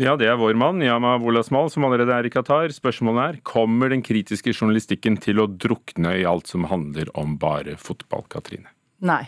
Ja, 0.00 0.14
det 0.16 0.30
er 0.30 0.38
vår 0.40 0.56
mann, 0.56 0.80
Yama 0.84 1.16
Wolasmal, 1.20 1.68
som 1.72 1.84
allerede 1.84 2.14
er 2.14 2.28
i 2.28 2.32
Qatar. 2.32 2.72
Spørsmålet 2.72 3.22
er, 3.24 3.40
kommer 3.44 3.92
den 3.92 4.04
kritiske 4.04 4.54
journalistikken 4.54 5.18
til 5.20 5.42
å 5.42 5.48
drukne 5.50 6.14
i 6.20 6.24
alt 6.28 6.48
som 6.48 6.68
handler 6.70 7.10
om 7.20 7.34
bare 7.40 7.76
fotball, 7.80 8.24
Katrine? 8.32 8.72
Nei. 9.04 9.24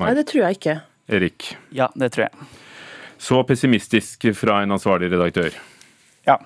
Nei, 0.00 0.14
det 0.16 0.24
tror 0.30 0.46
jeg 0.46 0.60
ikke. 0.60 0.76
Erik? 1.12 1.50
Ja, 1.76 1.90
det 1.98 2.12
tror 2.14 2.28
jeg. 2.28 2.48
Så 3.22 3.42
pessimistisk 3.46 4.26
fra 4.34 4.62
en 4.64 4.74
ansvarlig 4.74 5.12
redaktør. 5.12 5.54
Ja, 6.26 6.36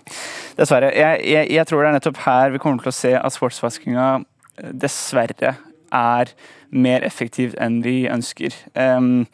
dessverre. 0.57 0.91
Jeg, 0.97 1.21
jeg, 1.25 1.51
jeg, 1.53 1.69
tror 1.69 1.83
det 1.83 1.89
er 1.89 1.97
nettopp 1.99 2.21
her 2.25 2.53
vi 2.53 2.61
kommer 2.61 2.85
til 2.85 2.93
å 2.93 2.97
se 2.97 3.13
at 3.17 3.35
sportsvaskinga 3.35 4.09
eh, 4.17 4.73
dessverre 4.85 5.55
er 5.95 6.33
mer 6.77 7.05
effektivt 7.07 7.57
enn 7.63 7.81
vi 7.85 8.05
ønsker. 8.13 8.57
Um, 8.75 9.27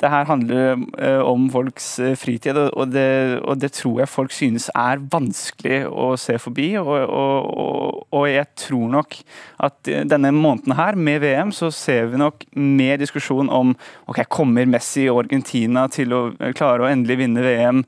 det 0.00 0.10
her 0.10 0.26
handler 0.26 0.80
uh, 0.98 1.22
om 1.30 1.46
folks 1.52 1.86
uh, 2.02 2.14
fritid, 2.18 2.56
og 2.58 2.90
det, 2.90 3.38
og 3.46 3.60
det, 3.60 3.70
tror 3.76 4.00
jeg 4.02 4.10
folk 4.10 4.34
synes 4.34 4.68
er 4.74 5.02
vanskelig 5.12 5.84
å 5.86 6.12
se 6.18 6.38
forbi. 6.42 6.72
Og, 6.80 6.90
og, 7.06 8.00
og, 8.10 8.24
jeg 8.32 8.48
tror 8.58 8.90
nok 8.96 9.16
at 9.62 9.92
denne 10.10 10.32
måneden 10.34 10.74
her, 10.78 10.98
med 10.98 11.22
VM, 11.22 11.52
så 11.54 11.70
ser 11.74 12.10
vi 12.10 12.20
nok 12.20 12.44
mer 12.58 12.98
diskusjon 13.00 13.50
om 13.52 13.74
ok, 14.10 14.24
kommer 14.32 14.66
Messi 14.68 15.06
og 15.10 15.24
Argentina 15.24 15.86
til 15.92 16.14
å 16.16 16.22
klare 16.56 16.84
å 16.84 16.90
endelig 16.90 17.18
vinne 17.22 17.44
VM. 17.44 17.82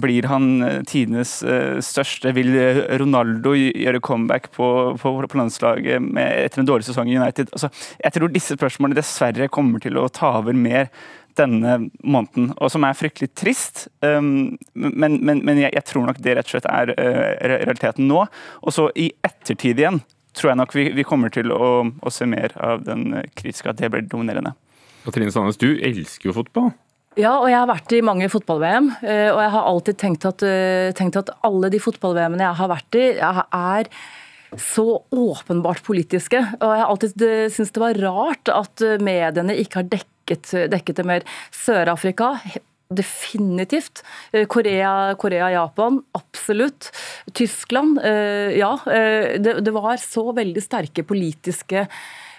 Blir 0.00 0.28
han 0.30 0.84
tidenes 0.88 1.36
største? 1.84 2.32
Vil 2.36 2.52
Ronaldo 3.00 3.54
gjøre 3.56 4.02
comeback 4.04 4.50
på, 4.54 4.68
på, 5.00 5.14
på 5.20 5.40
landslaget 5.40 6.08
etter 6.20 6.62
en 6.62 6.68
dårlig 6.68 6.88
sesong 6.88 7.10
i 7.10 7.18
United? 7.18 7.52
Altså, 7.52 7.70
jeg 8.00 8.16
tror 8.16 8.32
disse 8.32 8.56
spørsmålene 8.58 8.98
dessverre 8.98 9.50
kommer 9.52 9.82
til 9.84 10.00
å 10.00 10.08
ta 10.12 10.36
over 10.40 10.56
mer 10.56 10.90
denne 11.38 11.76
måneden, 12.02 12.52
og 12.58 12.70
som 12.72 12.84
er 12.86 12.96
fryktelig 12.98 13.30
trist. 13.36 13.86
Um, 14.04 14.56
men, 14.74 15.18
men, 15.24 15.42
men 15.46 15.60
jeg, 15.62 15.72
jeg, 15.74 15.86
tror 15.88 16.06
nok 16.08 16.20
det 16.22 16.36
rett 16.38 16.48
og 16.48 16.54
slett 16.54 16.70
er 16.70 16.94
uh, 16.94 17.30
realiteten 17.54 18.08
nå. 18.10 18.24
Og 18.62 18.74
så 18.74 18.88
i 18.98 19.10
ettertid 19.26 19.82
igjen 19.82 20.02
tror 20.34 20.50
jeg 20.50 20.58
nok 20.58 20.72
vi, 20.74 20.88
vi 20.96 21.06
kommer 21.06 21.30
til 21.30 21.52
å, 21.54 21.66
å, 21.86 22.10
se 22.10 22.26
mer 22.26 22.56
av 22.58 22.82
den 22.86 23.12
kritiske, 23.38 23.70
at 23.70 23.78
det 23.78 23.92
blir 23.94 24.06
dominerende. 24.10 24.54
Katrine 25.04 25.30
Sandnes, 25.34 25.60
du 25.60 25.76
elsker 25.78 26.30
jo 26.30 26.38
fotball. 26.40 26.72
Ja, 27.14 27.36
og 27.36 27.46
jeg 27.46 27.60
har 27.60 27.70
vært 27.70 27.92
i 27.94 28.02
mange 28.02 28.26
fotball-VM. 28.32 28.90
Uh, 29.04 29.30
og 29.34 29.40
jeg 29.44 29.54
har 29.54 29.70
alltid 29.70 30.00
tenkt 30.02 30.26
at, 30.30 30.44
tenkt 30.98 31.20
at 31.20 31.30
alle 31.46 31.70
de 31.70 31.82
fotball-VM-ene 31.82 32.48
jeg 32.48 32.60
har 32.62 32.72
vært 32.72 32.98
i, 32.98 33.06
er 33.20 33.90
så 34.58 34.88
åpenbart 35.10 35.82
politiske. 35.86 36.40
Og 36.58 36.66
jeg 36.66 36.82
har 36.82 36.90
alltid 36.90 37.22
syntes 37.54 37.74
det 37.74 37.82
var 37.82 38.02
rart 38.02 38.50
at 38.54 38.82
mediene 39.02 39.56
ikke 39.58 39.82
har 39.82 39.88
dekket 39.90 40.13
dekket, 40.24 40.70
dekket 40.72 40.96
det 40.96 41.04
mer. 41.08 41.26
Sør-Afrika 41.52 42.34
Definitivt. 42.94 44.04
Eh, 44.32 44.46
Korea, 44.46 45.14
Korea, 45.14 45.50
Japan, 45.50 46.02
absolutt. 46.12 46.90
Tyskland, 47.32 48.00
eh, 48.04 48.58
ja. 48.58 48.78
Eh, 48.86 49.40
det, 49.40 49.60
det 49.60 49.70
var 49.70 49.96
så 49.96 50.32
veldig 50.32 50.62
sterke 50.62 51.02
politiske 51.02 51.86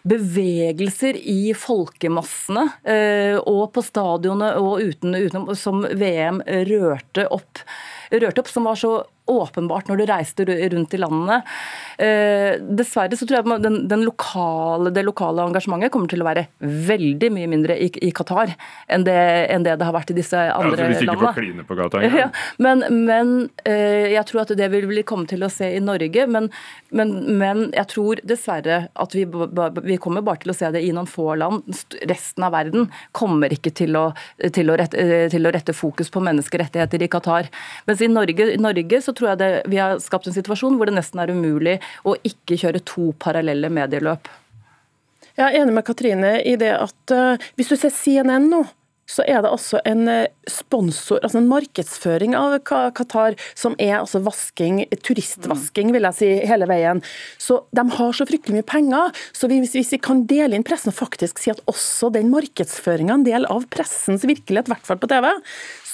bevegelser 0.06 1.18
i 1.18 1.50
folkemassene 1.58 2.68
og 3.42 3.63
på 3.74 3.82
stadionene 3.82 4.51
og 4.62 4.84
uten, 4.86 5.15
utenom, 5.18 5.48
som 5.58 5.82
VM 5.82 6.44
rørte 6.46 7.25
opp, 7.34 7.63
rørte 8.13 8.44
opp, 8.44 8.51
som 8.54 8.70
var 8.70 8.77
så 8.77 8.92
åpenbart 9.25 9.89
når 9.89 10.01
du 10.01 10.05
reiste 10.10 10.46
rundt 10.46 10.94
i 10.94 11.00
landene. 11.01 11.39
Eh, 11.98 12.62
dessverre 12.77 13.17
så 13.17 13.27
tror 13.27 13.39
jeg 13.39 13.62
den, 13.63 13.77
den 13.89 14.05
lokale, 14.05 14.91
det 14.94 15.05
lokale 15.05 15.46
engasjementet 15.50 15.94
kommer 15.94 16.12
til 16.12 16.24
å 16.24 16.27
være 16.27 16.46
veldig 16.60 17.32
mye 17.34 17.50
mindre 17.51 17.77
i, 17.82 17.89
i 18.05 18.12
Qatar 18.15 18.53
enn 18.91 19.05
det, 19.08 19.17
enn 19.53 19.65
det, 19.65 19.77
det 19.79 19.88
har 19.88 19.96
vært 19.96 20.12
i 20.13 20.17
disse 20.17 20.38
andre 20.38 20.75
ja, 20.75 20.89
altså, 20.89 20.89
hvis 20.91 21.03
ikke 21.05 21.22
får 21.24 21.38
kline 21.39 21.65
på 21.67 21.77
gata 21.79 22.03
ja, 22.22 22.27
men, 22.62 22.84
men 23.08 23.34
eh, 23.65 24.12
jeg 24.13 24.25
tror 24.29 24.44
at 24.44 24.53
det 24.60 24.70
vil 24.74 24.88
vi 24.91 25.05
komme 25.08 25.29
til 25.29 25.46
å 25.46 25.51
se 25.51 25.72
i 25.75 25.82
Norge. 25.84 26.27
Men, 26.32 26.50
men, 26.96 27.13
men 27.39 27.63
jeg 27.75 27.89
tror 27.94 28.22
dessverre 28.27 28.86
at 28.94 29.15
vi, 29.17 29.25
vi, 29.25 29.98
kommer 30.01 30.25
bare 30.25 30.44
til 30.44 30.53
å 30.53 30.58
se 30.58 30.70
det 30.75 30.84
i 30.86 30.91
noen 30.96 31.10
få 31.10 31.34
land. 31.39 31.65
Resten 32.10 32.46
av 32.46 32.53
verden 32.55 32.89
kommer 33.15 33.53
ikke 33.53 33.74
til 33.75 33.98
å, 34.00 34.05
til 34.55 34.72
å, 34.72 34.77
rette, 34.79 35.00
eh, 35.01 35.27
til 35.34 35.48
å 35.48 35.53
rette 35.55 35.75
fokus 35.75 36.12
på 36.13 36.24
menneskerettigheter 36.25 37.05
i 37.05 37.12
Qatar. 37.12 37.50
Mens 37.89 38.03
i 38.03 38.12
Norge, 38.12 38.51
i 38.55 38.62
Norge 38.62 39.01
så 39.03 39.14
tror 39.17 39.31
jeg 39.31 39.41
det, 39.41 39.51
vi 39.72 39.81
har 39.81 40.00
skapt 40.03 40.29
en 40.29 40.36
situasjon 40.36 40.79
hvor 40.79 40.89
det 40.89 40.98
nesten 40.98 41.22
er 41.24 41.34
umulig 41.34 41.77
å 42.05 42.15
ikke 42.27 42.60
kjøre 42.62 42.84
to 42.88 43.12
parallelle 43.22 43.72
medieløp. 43.74 44.31
Jeg 45.36 45.50
er 45.50 45.62
enig 45.62 45.75
med 45.75 45.88
Katrine 45.88 46.38
i 46.48 46.55
det 46.60 46.72
at 46.77 47.12
uh, 47.12 47.48
hvis 47.57 47.74
du 47.74 47.75
ser 47.75 47.91
CNN 47.91 48.48
nå, 48.51 48.63
så 49.10 49.22
er 49.29 49.43
det 49.43 49.51
altså 49.53 49.79
en 49.86 50.07
eh, 50.10 50.31
sponsor, 50.50 51.19
altså 51.22 51.38
en 51.38 51.50
markedsføring 51.50 52.34
av 52.38 52.55
Qatar 52.65 53.38
som 53.53 53.75
er 53.81 54.00
altså 54.00 54.22
vasking, 54.25 54.81
turistvasking, 55.05 55.91
vil 55.93 56.07
jeg 56.10 56.17
si, 56.17 56.29
hele 56.50 56.65
veien. 56.69 57.03
Så 57.41 57.62
de 57.75 57.86
har 57.98 58.17
så 58.17 58.25
fryktelig 58.25 58.57
mye 58.57 58.67
penger. 58.67 59.13
Så 59.29 59.50
hvis, 59.51 59.75
hvis 59.77 59.93
vi 59.93 60.01
kan 60.01 60.25
dele 60.29 60.57
inn 60.57 60.65
pressen 60.65 60.93
og 60.93 60.98
faktisk 60.98 61.41
si 61.41 61.53
at 61.53 61.62
også 61.69 62.10
den 62.15 62.31
markedsføringa 62.34 63.13
er 63.13 63.19
en 63.19 63.27
del 63.27 63.50
av 63.51 63.67
pressens 63.74 64.25
virkelighet, 64.25 64.69
i 64.72 64.74
hvert 64.74 64.89
fall 64.89 65.01
på 65.01 65.12
TV, 65.12 65.29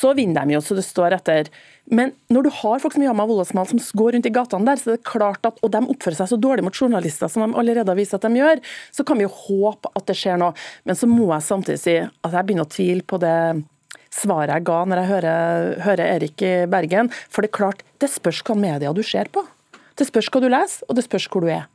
så 0.02 0.14
vinner 0.18 0.48
de 0.48 0.56
jo 0.56 0.62
så 0.66 0.78
det 0.78 0.86
står 0.86 1.16
etter. 1.20 1.50
Men 1.92 2.14
når 2.34 2.48
du 2.48 2.52
har 2.62 2.82
folk 2.82 2.96
som 2.96 3.04
Yama 3.04 3.26
Wolasmal 3.30 3.68
som 3.70 3.82
går 4.00 4.16
rundt 4.16 4.30
i 4.30 4.34
gatene 4.34 4.68
der, 4.70 4.80
så 4.80 4.94
er 4.94 4.98
det 4.98 5.10
klart 5.10 5.46
at, 5.48 5.60
og 5.62 5.74
de 5.74 5.82
oppfører 5.94 6.22
seg 6.22 6.32
så 6.32 6.40
dårlig 6.42 6.66
mot 6.66 6.78
journalister 6.78 7.30
som 7.32 7.46
de 7.46 7.60
allerede 7.60 7.92
har 7.92 8.00
vist 8.00 8.16
at 8.18 8.26
de 8.26 8.42
gjør, 8.42 8.62
så 8.96 9.06
kan 9.08 9.20
vi 9.20 9.28
jo 9.28 9.34
håpe 9.36 9.92
at 9.98 10.08
det 10.10 10.18
skjer 10.18 10.40
noe. 10.42 10.56
Men 10.88 10.98
så 10.98 11.10
må 11.10 11.30
jeg 11.34 11.48
samtidig 11.48 11.82
si 11.84 11.98
at 12.02 12.32
jeg 12.32 12.48
begynner 12.48 12.68
å 12.70 12.74
tvile 12.74 13.06
på 13.06 13.22
det 13.22 13.38
svaret 14.12 14.58
jeg 14.58 14.68
ga 14.68 14.80
når 14.88 15.02
jeg 15.02 15.12
hører, 15.12 15.68
hører 15.86 16.14
Erik 16.18 16.46
i 16.46 16.54
Bergen. 16.72 17.12
For 17.32 17.44
det 17.44 17.52
er 17.52 17.58
klart, 17.60 17.86
det 18.04 18.12
spørs 18.12 18.44
hva 18.48 18.58
media 18.60 18.94
du 18.96 19.04
ser 19.06 19.32
på. 19.34 19.44
Det 20.00 20.08
spørs 20.08 20.32
hva 20.32 20.42
du 20.44 20.50
leser, 20.52 20.88
og 20.88 20.98
det 20.98 21.06
spørs 21.06 21.28
hvor 21.32 21.44
du 21.44 21.52
er. 21.52 21.68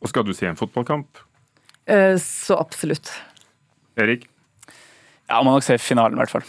Og 0.00 0.10
skal 0.10 0.24
du 0.24 0.32
se 0.36 0.48
en 0.48 0.58
fotballkamp? 0.58 1.20
Eh, 1.90 2.16
så 2.22 2.56
absolutt. 2.56 3.12
Erik? 4.00 4.29
Ja, 5.30 5.40
må 5.46 5.54
nok 5.54 5.64
se 5.64 5.78
finalen, 5.78 6.18
i 6.18 6.24
hvert 6.24 6.32
fall. 6.34 6.46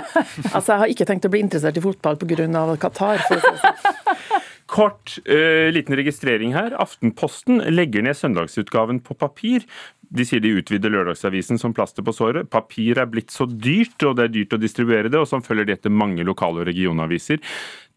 altså, 0.54 0.72
Jeg 0.72 0.80
har 0.84 0.92
ikke 0.92 1.06
tenkt 1.08 1.26
å 1.26 1.32
bli 1.32 1.42
interessert 1.42 1.78
i 1.80 1.82
fotball 1.82 2.18
pga. 2.20 2.46
Qatar. 2.80 3.24
for 3.26 3.40
å 3.40 3.42
si 3.42 3.58
sånn. 3.58 4.40
Kort 4.70 5.16
uh, 5.26 5.66
liten 5.74 5.96
registrering 5.98 6.52
her. 6.54 6.76
Aftenposten 6.78 7.58
legger 7.74 8.04
ned 8.06 8.14
søndagsutgaven 8.14 9.00
på 9.02 9.16
papir. 9.18 9.66
De 10.14 10.22
sier 10.26 10.42
de 10.42 10.52
utvider 10.60 10.94
lørdagsavisen 10.94 11.58
som 11.58 11.74
plaster 11.74 12.06
på 12.06 12.14
såret. 12.14 12.46
Papir 12.54 12.98
er 13.02 13.10
blitt 13.10 13.34
så 13.34 13.48
dyrt, 13.50 13.98
og 14.06 14.14
det 14.18 14.28
er 14.28 14.32
dyrt 14.36 14.54
å 14.54 14.60
distribuere 14.62 15.10
det, 15.10 15.18
og 15.18 15.26
sånn 15.30 15.42
følger 15.46 15.66
de 15.66 15.74
etter 15.74 15.94
mange 15.94 16.22
lokale 16.26 16.62
og 16.62 16.70
regionaviser. 16.70 17.42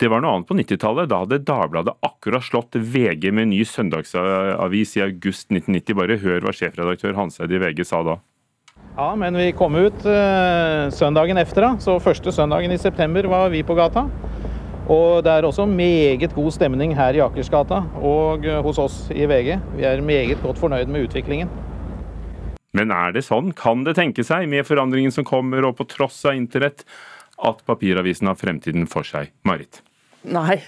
Det 0.01 0.09
var 0.09 0.25
noe 0.25 0.33
annet 0.33 0.49
på 0.49 0.57
90-tallet. 0.57 1.09
Da 1.13 1.21
hadde 1.23 1.43
Dagbladet 1.45 1.97
akkurat 2.09 2.45
slått 2.45 2.77
VG 2.77 3.29
med 3.37 3.51
ny 3.53 3.61
søndagsavis 3.69 4.97
i 4.97 5.05
august 5.05 5.53
1990. 5.53 5.97
Bare 6.01 6.21
hør 6.25 6.45
hva 6.45 6.57
sjefredaktør 6.57 7.17
Hanseid 7.21 7.53
i 7.53 7.61
VG 7.61 7.85
sa 7.85 8.01
da. 8.05 8.21
Ja, 8.93 9.15
men 9.17 9.33
vi 9.37 9.47
kom 9.57 9.73
ut 9.75 10.05
uh, 10.05 10.89
søndagen 10.93 11.39
efter, 11.41 11.65
da. 11.65 11.69
Så 11.81 11.95
første 12.03 12.29
søndagen 12.31 12.71
i 12.71 12.77
september 12.77 13.25
var 13.25 13.49
vi 13.49 13.63
på 13.65 13.73
gata. 13.73 14.05
Og 14.83 15.23
det 15.25 15.31
er 15.31 15.47
også 15.47 15.65
meget 15.65 16.27
god 16.35 16.51
stemning 16.53 16.93
her 16.93 17.17
i 17.17 17.21
Akersgata 17.23 17.79
og 17.97 18.45
uh, 18.45 18.59
hos 18.61 18.77
oss 18.77 18.97
i 19.09 19.25
VG. 19.25 19.55
Vi 19.79 19.87
er 19.89 20.03
meget 20.05 20.37
godt 20.43 20.61
fornøyd 20.61 20.91
med 20.93 21.07
utviklingen. 21.07 21.49
Men 22.77 22.93
er 22.93 23.15
det 23.15 23.25
sånn? 23.25 23.49
Kan 23.57 23.81
det 23.87 23.95
tenke 23.97 24.25
seg, 24.25 24.45
med 24.49 24.67
forandringen 24.69 25.13
som 25.13 25.25
kommer 25.25 25.65
og 25.65 25.79
på 25.79 25.87
tross 25.89 26.19
av 26.29 26.37
internett, 26.37 26.85
at 27.41 27.65
papiravisen 27.65 28.29
har 28.29 28.37
fremtiden 28.37 28.85
for 28.89 29.09
seg? 29.09 29.33
Marit? 29.47 29.81
Nei. 30.21 30.59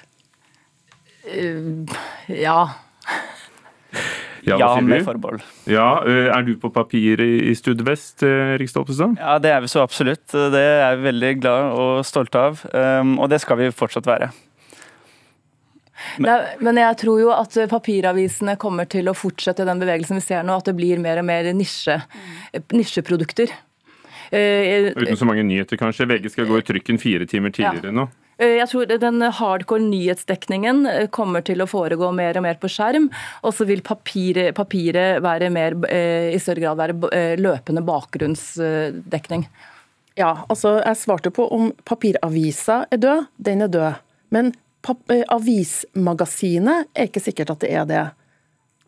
Uh, 1.30 1.86
ja. 2.34 2.58
Ja, 4.46 4.58
ja 4.62 4.72
med 4.82 5.04
forbehold. 5.06 5.44
Ja, 5.70 6.04
eh, 6.06 6.30
Er 6.30 6.44
du 6.46 6.56
på 6.62 6.70
papir 6.74 7.22
i 7.22 7.54
Studvest, 7.58 8.22
Vest, 8.22 8.24
eh, 8.24 8.56
Erik 8.56 8.70
Ja, 9.18 9.40
det 9.40 9.52
er 9.52 9.62
vi 9.62 9.68
så 9.68 9.82
absolutt. 9.82 10.28
Det 10.32 10.62
er 10.62 10.96
vi 10.96 11.10
veldig 11.10 11.42
glad 11.42 11.72
og 11.74 12.06
stolte 12.06 12.36
av. 12.38 12.66
Um, 12.74 13.20
og 13.20 13.30
det 13.30 13.42
skal 13.42 13.58
vi 13.58 13.72
fortsatt 13.72 14.06
være. 14.06 14.30
Men, 16.20 16.44
men 16.60 16.78
jeg 16.78 16.98
tror 16.98 17.20
jo 17.22 17.32
at 17.32 17.56
papiravisene 17.70 18.58
kommer 18.58 18.86
til 18.86 19.08
å 19.10 19.16
fortsette 19.16 19.66
den 19.66 19.80
bevegelsen 19.80 20.20
vi 20.20 20.26
ser 20.26 20.44
nå, 20.44 20.58
at 20.60 20.68
det 20.68 20.76
blir 20.76 21.00
mer 21.02 21.20
og 21.20 21.26
mer 21.26 21.50
nisje, 21.54 22.02
nisjeprodukter. 22.72 23.50
Uh, 24.30 24.92
Uten 24.94 25.18
så 25.18 25.26
mange 25.26 25.46
nyheter, 25.48 25.78
kanskje. 25.78 26.06
VG 26.10 26.30
skal 26.34 26.50
gå 26.50 26.60
i 26.60 26.68
trykken 26.68 27.02
fire 27.02 27.26
timer 27.26 27.54
tidligere 27.56 27.94
ja. 27.94 27.98
nå. 28.04 28.10
Eh, 28.38 28.58
jeg 28.60 28.68
tror 28.72 28.90
den 29.00 29.22
hardcore 29.38 29.84
nyhetsdekningen 29.86 30.86
eh, 30.90 31.08
kommer 31.14 31.44
til 31.46 31.64
å 31.64 31.70
foregå 31.70 32.12
mer 32.16 32.38
og 32.40 32.46
mer 32.46 32.60
på 32.60 32.70
skjerm. 32.72 33.08
Og 33.44 33.56
så 33.56 33.68
vil 33.70 33.84
papiret, 33.86 34.56
papiret 34.58 35.24
være 35.24 35.52
mer, 35.54 35.78
eh, 35.90 36.34
i 36.36 36.42
større 36.42 36.66
grad 36.66 36.82
være 36.82 37.38
løpende 37.40 37.86
bakgrunnsdekning. 37.86 39.48
Ja, 40.16 40.46
altså 40.48 40.78
jeg 40.80 41.00
svarte 41.00 41.32
på 41.36 41.48
om 41.52 41.72
papiravisa 41.88 42.86
er 42.92 43.02
død. 43.04 43.26
Den 43.38 43.66
er 43.66 43.72
død. 43.72 44.04
Men 44.36 44.54
avismagasinet 45.34 46.92
er 46.94 47.10
ikke 47.10 47.24
sikkert 47.24 47.56
at 47.56 47.64
det 47.64 47.72
er 47.74 47.88
det. 47.90 48.06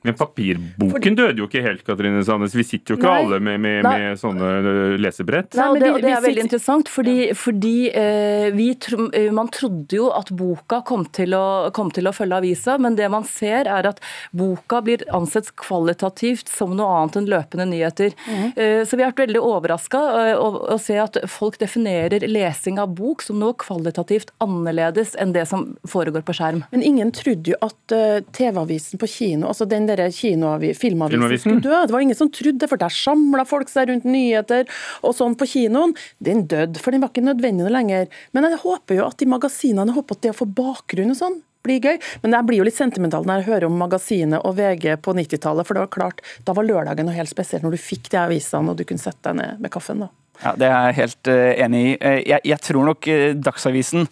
Men 0.06 0.14
papirboken 0.14 1.16
døde 1.18 1.42
jo 1.42 1.48
ikke 1.48 1.64
helt, 1.66 1.82
Katrine 1.86 2.22
Sandnes. 2.26 2.54
Vi 2.56 2.64
sitter 2.68 2.94
jo 2.94 3.00
ikke 3.00 3.10
Nei. 3.10 3.24
alle 3.24 3.40
med, 3.44 3.62
med, 3.64 3.88
med, 3.88 4.20
sånne 4.22 4.50
øh, 4.62 4.94
lesebrett. 5.02 5.58
Nei, 5.58 5.70
og 5.74 5.80
det, 5.82 5.90
og 5.96 6.04
det 6.06 6.12
er 6.14 6.22
veldig 6.24 6.44
interessant, 6.46 6.92
fordi, 6.92 7.16
fordi 7.38 7.74
eh, 7.90 8.48
vi, 8.54 8.70
øh, 8.94 9.32
man 9.36 9.50
trodde 9.54 9.98
jo 9.98 10.12
at 10.14 10.30
boka 10.38 10.84
kom 10.88 11.08
til, 11.18 11.34
å, 11.34 11.74
kom 11.76 11.90
til, 11.96 12.08
å, 12.08 12.14
følge 12.16 12.38
avisa, 12.44 12.78
men 12.82 12.96
det 13.00 13.10
man 13.12 13.26
ser 13.28 13.68
er 13.74 13.90
at 13.90 14.02
boka 14.38 14.84
blir 14.86 15.02
ansett 15.18 15.50
kvalitativt 15.58 16.54
som 16.54 16.78
noe 16.78 17.02
annet 17.02 17.18
enn 17.22 17.32
løpende 17.34 17.68
nyheter. 17.74 18.14
Mm. 18.30 18.46
Eh, 18.54 18.84
så 18.86 19.00
vi 19.00 19.04
har 19.04 19.12
vært 19.16 19.26
veldig 19.26 19.44
overraska 19.44 20.04
å, 20.38 20.48
å 20.78 20.80
se 20.82 21.00
at 21.02 21.18
folk 21.32 21.58
definerer 21.60 22.28
lesing 22.30 22.78
av 22.80 22.94
bok 22.96 23.26
som 23.26 23.42
noe 23.42 23.58
kvalitativt 23.58 24.30
annerledes 24.46 25.18
enn 25.18 25.34
det 25.34 25.48
som 25.50 25.72
foregår 25.90 26.24
på 26.28 26.38
skjerm. 26.38 26.64
Men 26.70 26.86
ingen 26.86 27.12
trodde 27.16 27.56
jo 27.56 27.60
at 27.66 27.96
uh, 27.96 28.22
TV-avisen 28.36 29.02
på 29.02 29.10
kino, 29.10 29.50
altså 29.50 29.66
den 29.66 29.87
den 29.88 30.00
der 30.00 30.76
filmavisen, 30.78 31.40
skulle 31.42 31.64
dø. 31.64 31.74
Det 31.88 31.96
var 31.96 32.04
ingen 32.04 32.20
som 32.20 32.32
trodde 32.34 32.62
det, 32.62 32.70
for 32.72 32.82
der 32.82 32.94
samla 32.94 33.48
folk 33.48 33.72
seg 33.72 33.92
rundt 33.92 34.08
nyheter 34.08 34.68
og 35.02 35.16
sånn 35.18 35.38
på 35.40 35.48
kinoen. 35.50 35.96
Den 36.24 36.46
døde, 36.52 36.80
for 36.84 36.94
den 36.94 37.04
var 37.04 37.14
ikke 37.14 37.26
nødvendig 37.26 37.72
lenger. 37.74 38.08
Men 38.36 38.50
jeg 38.50 38.62
håper 38.64 39.00
jo 39.00 39.08
at 39.08 39.20
de 39.22 39.30
magasinene 39.30 39.92
jeg 39.92 40.00
håper 40.00 40.18
at 40.18 40.26
det 40.26 40.34
å 40.36 40.40
få 40.44 40.50
bakgrunn 40.58 41.14
og 41.14 41.20
sånn 41.20 41.42
blir 41.68 41.84
gøy. 41.84 41.98
Men 42.24 42.38
jeg 42.38 42.48
blir 42.48 42.62
jo 42.62 42.68
litt 42.68 42.78
sentimental 42.78 43.28
når 43.28 43.42
jeg 43.42 43.50
hører 43.50 43.68
om 43.70 43.82
Magasinet 43.82 44.46
og 44.46 44.56
VG 44.60 44.94
på 45.04 45.16
90-tallet, 45.18 45.68
for 45.68 45.78
det 45.78 45.84
var 45.86 45.94
klart, 45.94 46.24
da 46.48 46.56
var 46.58 46.68
lørdagen 46.68 47.10
noe 47.10 47.18
helt 47.18 47.32
spesielt 47.32 47.66
når 47.66 47.76
du 47.76 47.82
fikk 47.82 48.12
de 48.14 48.22
avisene 48.22 48.72
og 48.74 48.80
du 48.80 48.86
kunne 48.88 49.04
sette 49.04 49.24
deg 49.30 49.40
ned 49.42 49.64
med 49.64 49.74
kaffen. 49.74 50.06
da. 50.06 50.12
Ja, 50.44 50.54
Det 50.56 50.70
er 50.70 50.88
jeg 50.90 51.00
helt 51.02 51.32
eh, 51.34 51.52
enig 51.66 51.84
i. 51.84 51.98
Eh, 51.98 52.22
jeg, 52.30 52.46
jeg 52.46 52.64
tror 52.70 52.88
nok 52.92 53.10
eh, 53.12 53.34
Dagsavisen 53.34 54.08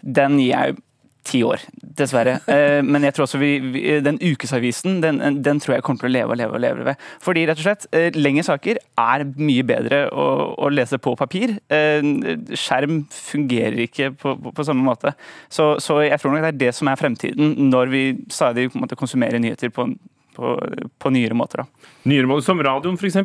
den 0.00 0.38
gir 0.40 0.52
jeg 0.52 0.78
ti 1.30 1.42
år, 1.46 1.66
dessverre. 2.00 2.38
Eh, 2.50 2.80
men 2.82 3.04
jeg 3.06 3.14
tror 3.14 3.28
også 3.28 3.38
vi, 3.38 3.50
den 4.02 4.16
ukesavisen 4.18 4.96
den, 5.04 5.20
den 5.44 5.60
tror 5.62 5.76
jeg 5.76 5.84
kommer 5.86 6.02
til 6.02 6.10
å 6.10 6.12
leve 6.16 6.34
og 6.34 6.38
leve 6.40 6.56
og 6.56 6.62
leve 6.64 6.86
ved. 6.88 7.04
Fordi 7.22 7.44
rett 7.46 7.60
og 7.60 7.66
slett, 7.66 7.86
eh, 7.94 8.08
lengre 8.16 8.42
saker 8.46 8.80
er 8.98 9.24
mye 9.38 9.64
bedre 9.66 10.00
å, 10.10 10.26
å 10.58 10.70
lese 10.72 10.98
på 11.02 11.14
papir. 11.20 11.54
Eh, 11.70 12.02
skjerm 12.58 13.04
fungerer 13.14 13.78
ikke 13.86 14.10
på, 14.18 14.34
på, 14.42 14.54
på 14.56 14.66
samme 14.66 14.82
måte. 14.86 15.14
Så, 15.52 15.72
så 15.84 16.00
jeg 16.02 16.18
tror 16.20 16.34
nok 16.34 16.48
det 16.48 16.52
er 16.54 16.60
det 16.64 16.72
som 16.76 16.90
er 16.90 16.98
fremtiden, 16.98 17.54
når 17.70 17.94
vi 17.94 18.02
stadig 18.32 18.66
en 18.70 18.82
måte, 18.82 18.98
konsumerer 18.98 19.42
nyheter 19.42 19.70
på, 19.74 19.86
på, 20.40 20.54
på 20.98 21.12
nyere 21.12 21.36
måter. 21.36 21.62
da. 21.62 21.88
Nyere 22.08 22.28
måter, 22.30 22.46
som 22.46 22.62
radioen, 22.64 22.96
f.eks. 22.96 23.18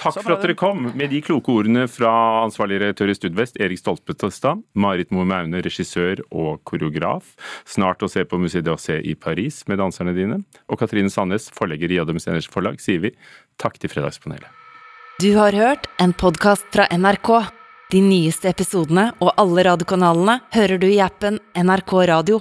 Takk 0.00 0.18
for 0.18 0.34
at 0.34 0.44
dere 0.44 0.56
kom 0.58 0.88
med 0.96 1.12
de 1.12 1.20
kloke 1.24 1.52
ordene 1.52 1.84
fra 1.90 2.12
ansvarlig 2.42 2.80
redaktør 2.82 3.12
i 3.12 3.16
Studvest, 3.18 3.60
Erik 3.62 3.80
Stolpetestad, 3.82 4.64
Marit 4.72 5.12
Moe 5.14 5.28
Maune, 5.28 5.62
regissør 5.64 6.24
og 6.30 6.62
koreograf. 6.68 7.34
Snart 7.68 8.04
å 8.04 8.10
se 8.10 8.24
på 8.28 8.40
Musée 8.40 8.64
d'Orsay 8.64 9.02
i 9.12 9.16
Paris 9.18 9.62
med 9.70 9.82
danserne 9.82 10.16
dine. 10.16 10.42
Og 10.72 10.80
Katrine 10.80 11.12
Sandnes, 11.12 11.50
forlegger 11.54 11.92
i 11.92 12.00
Adams 12.02 12.26
Steners 12.26 12.48
Forlag, 12.50 12.80
sier 12.82 13.02
vi 13.04 13.14
takk 13.60 13.78
til 13.82 13.92
Fredagspanelet. 13.92 14.48
Du 15.20 15.34
har 15.36 15.52
hørt 15.52 15.90
en 16.02 16.14
podkast 16.16 16.70
fra 16.72 16.88
NRK. 16.90 17.34
De 17.92 18.00
nyeste 18.00 18.48
episodene 18.48 19.10
og 19.20 19.34
alle 19.36 19.66
radiokanalene 19.68 20.38
hører 20.54 20.80
du 20.80 20.88
i 20.88 21.02
appen 21.04 21.36
NRK 21.52 21.92
Radio. 22.08 22.40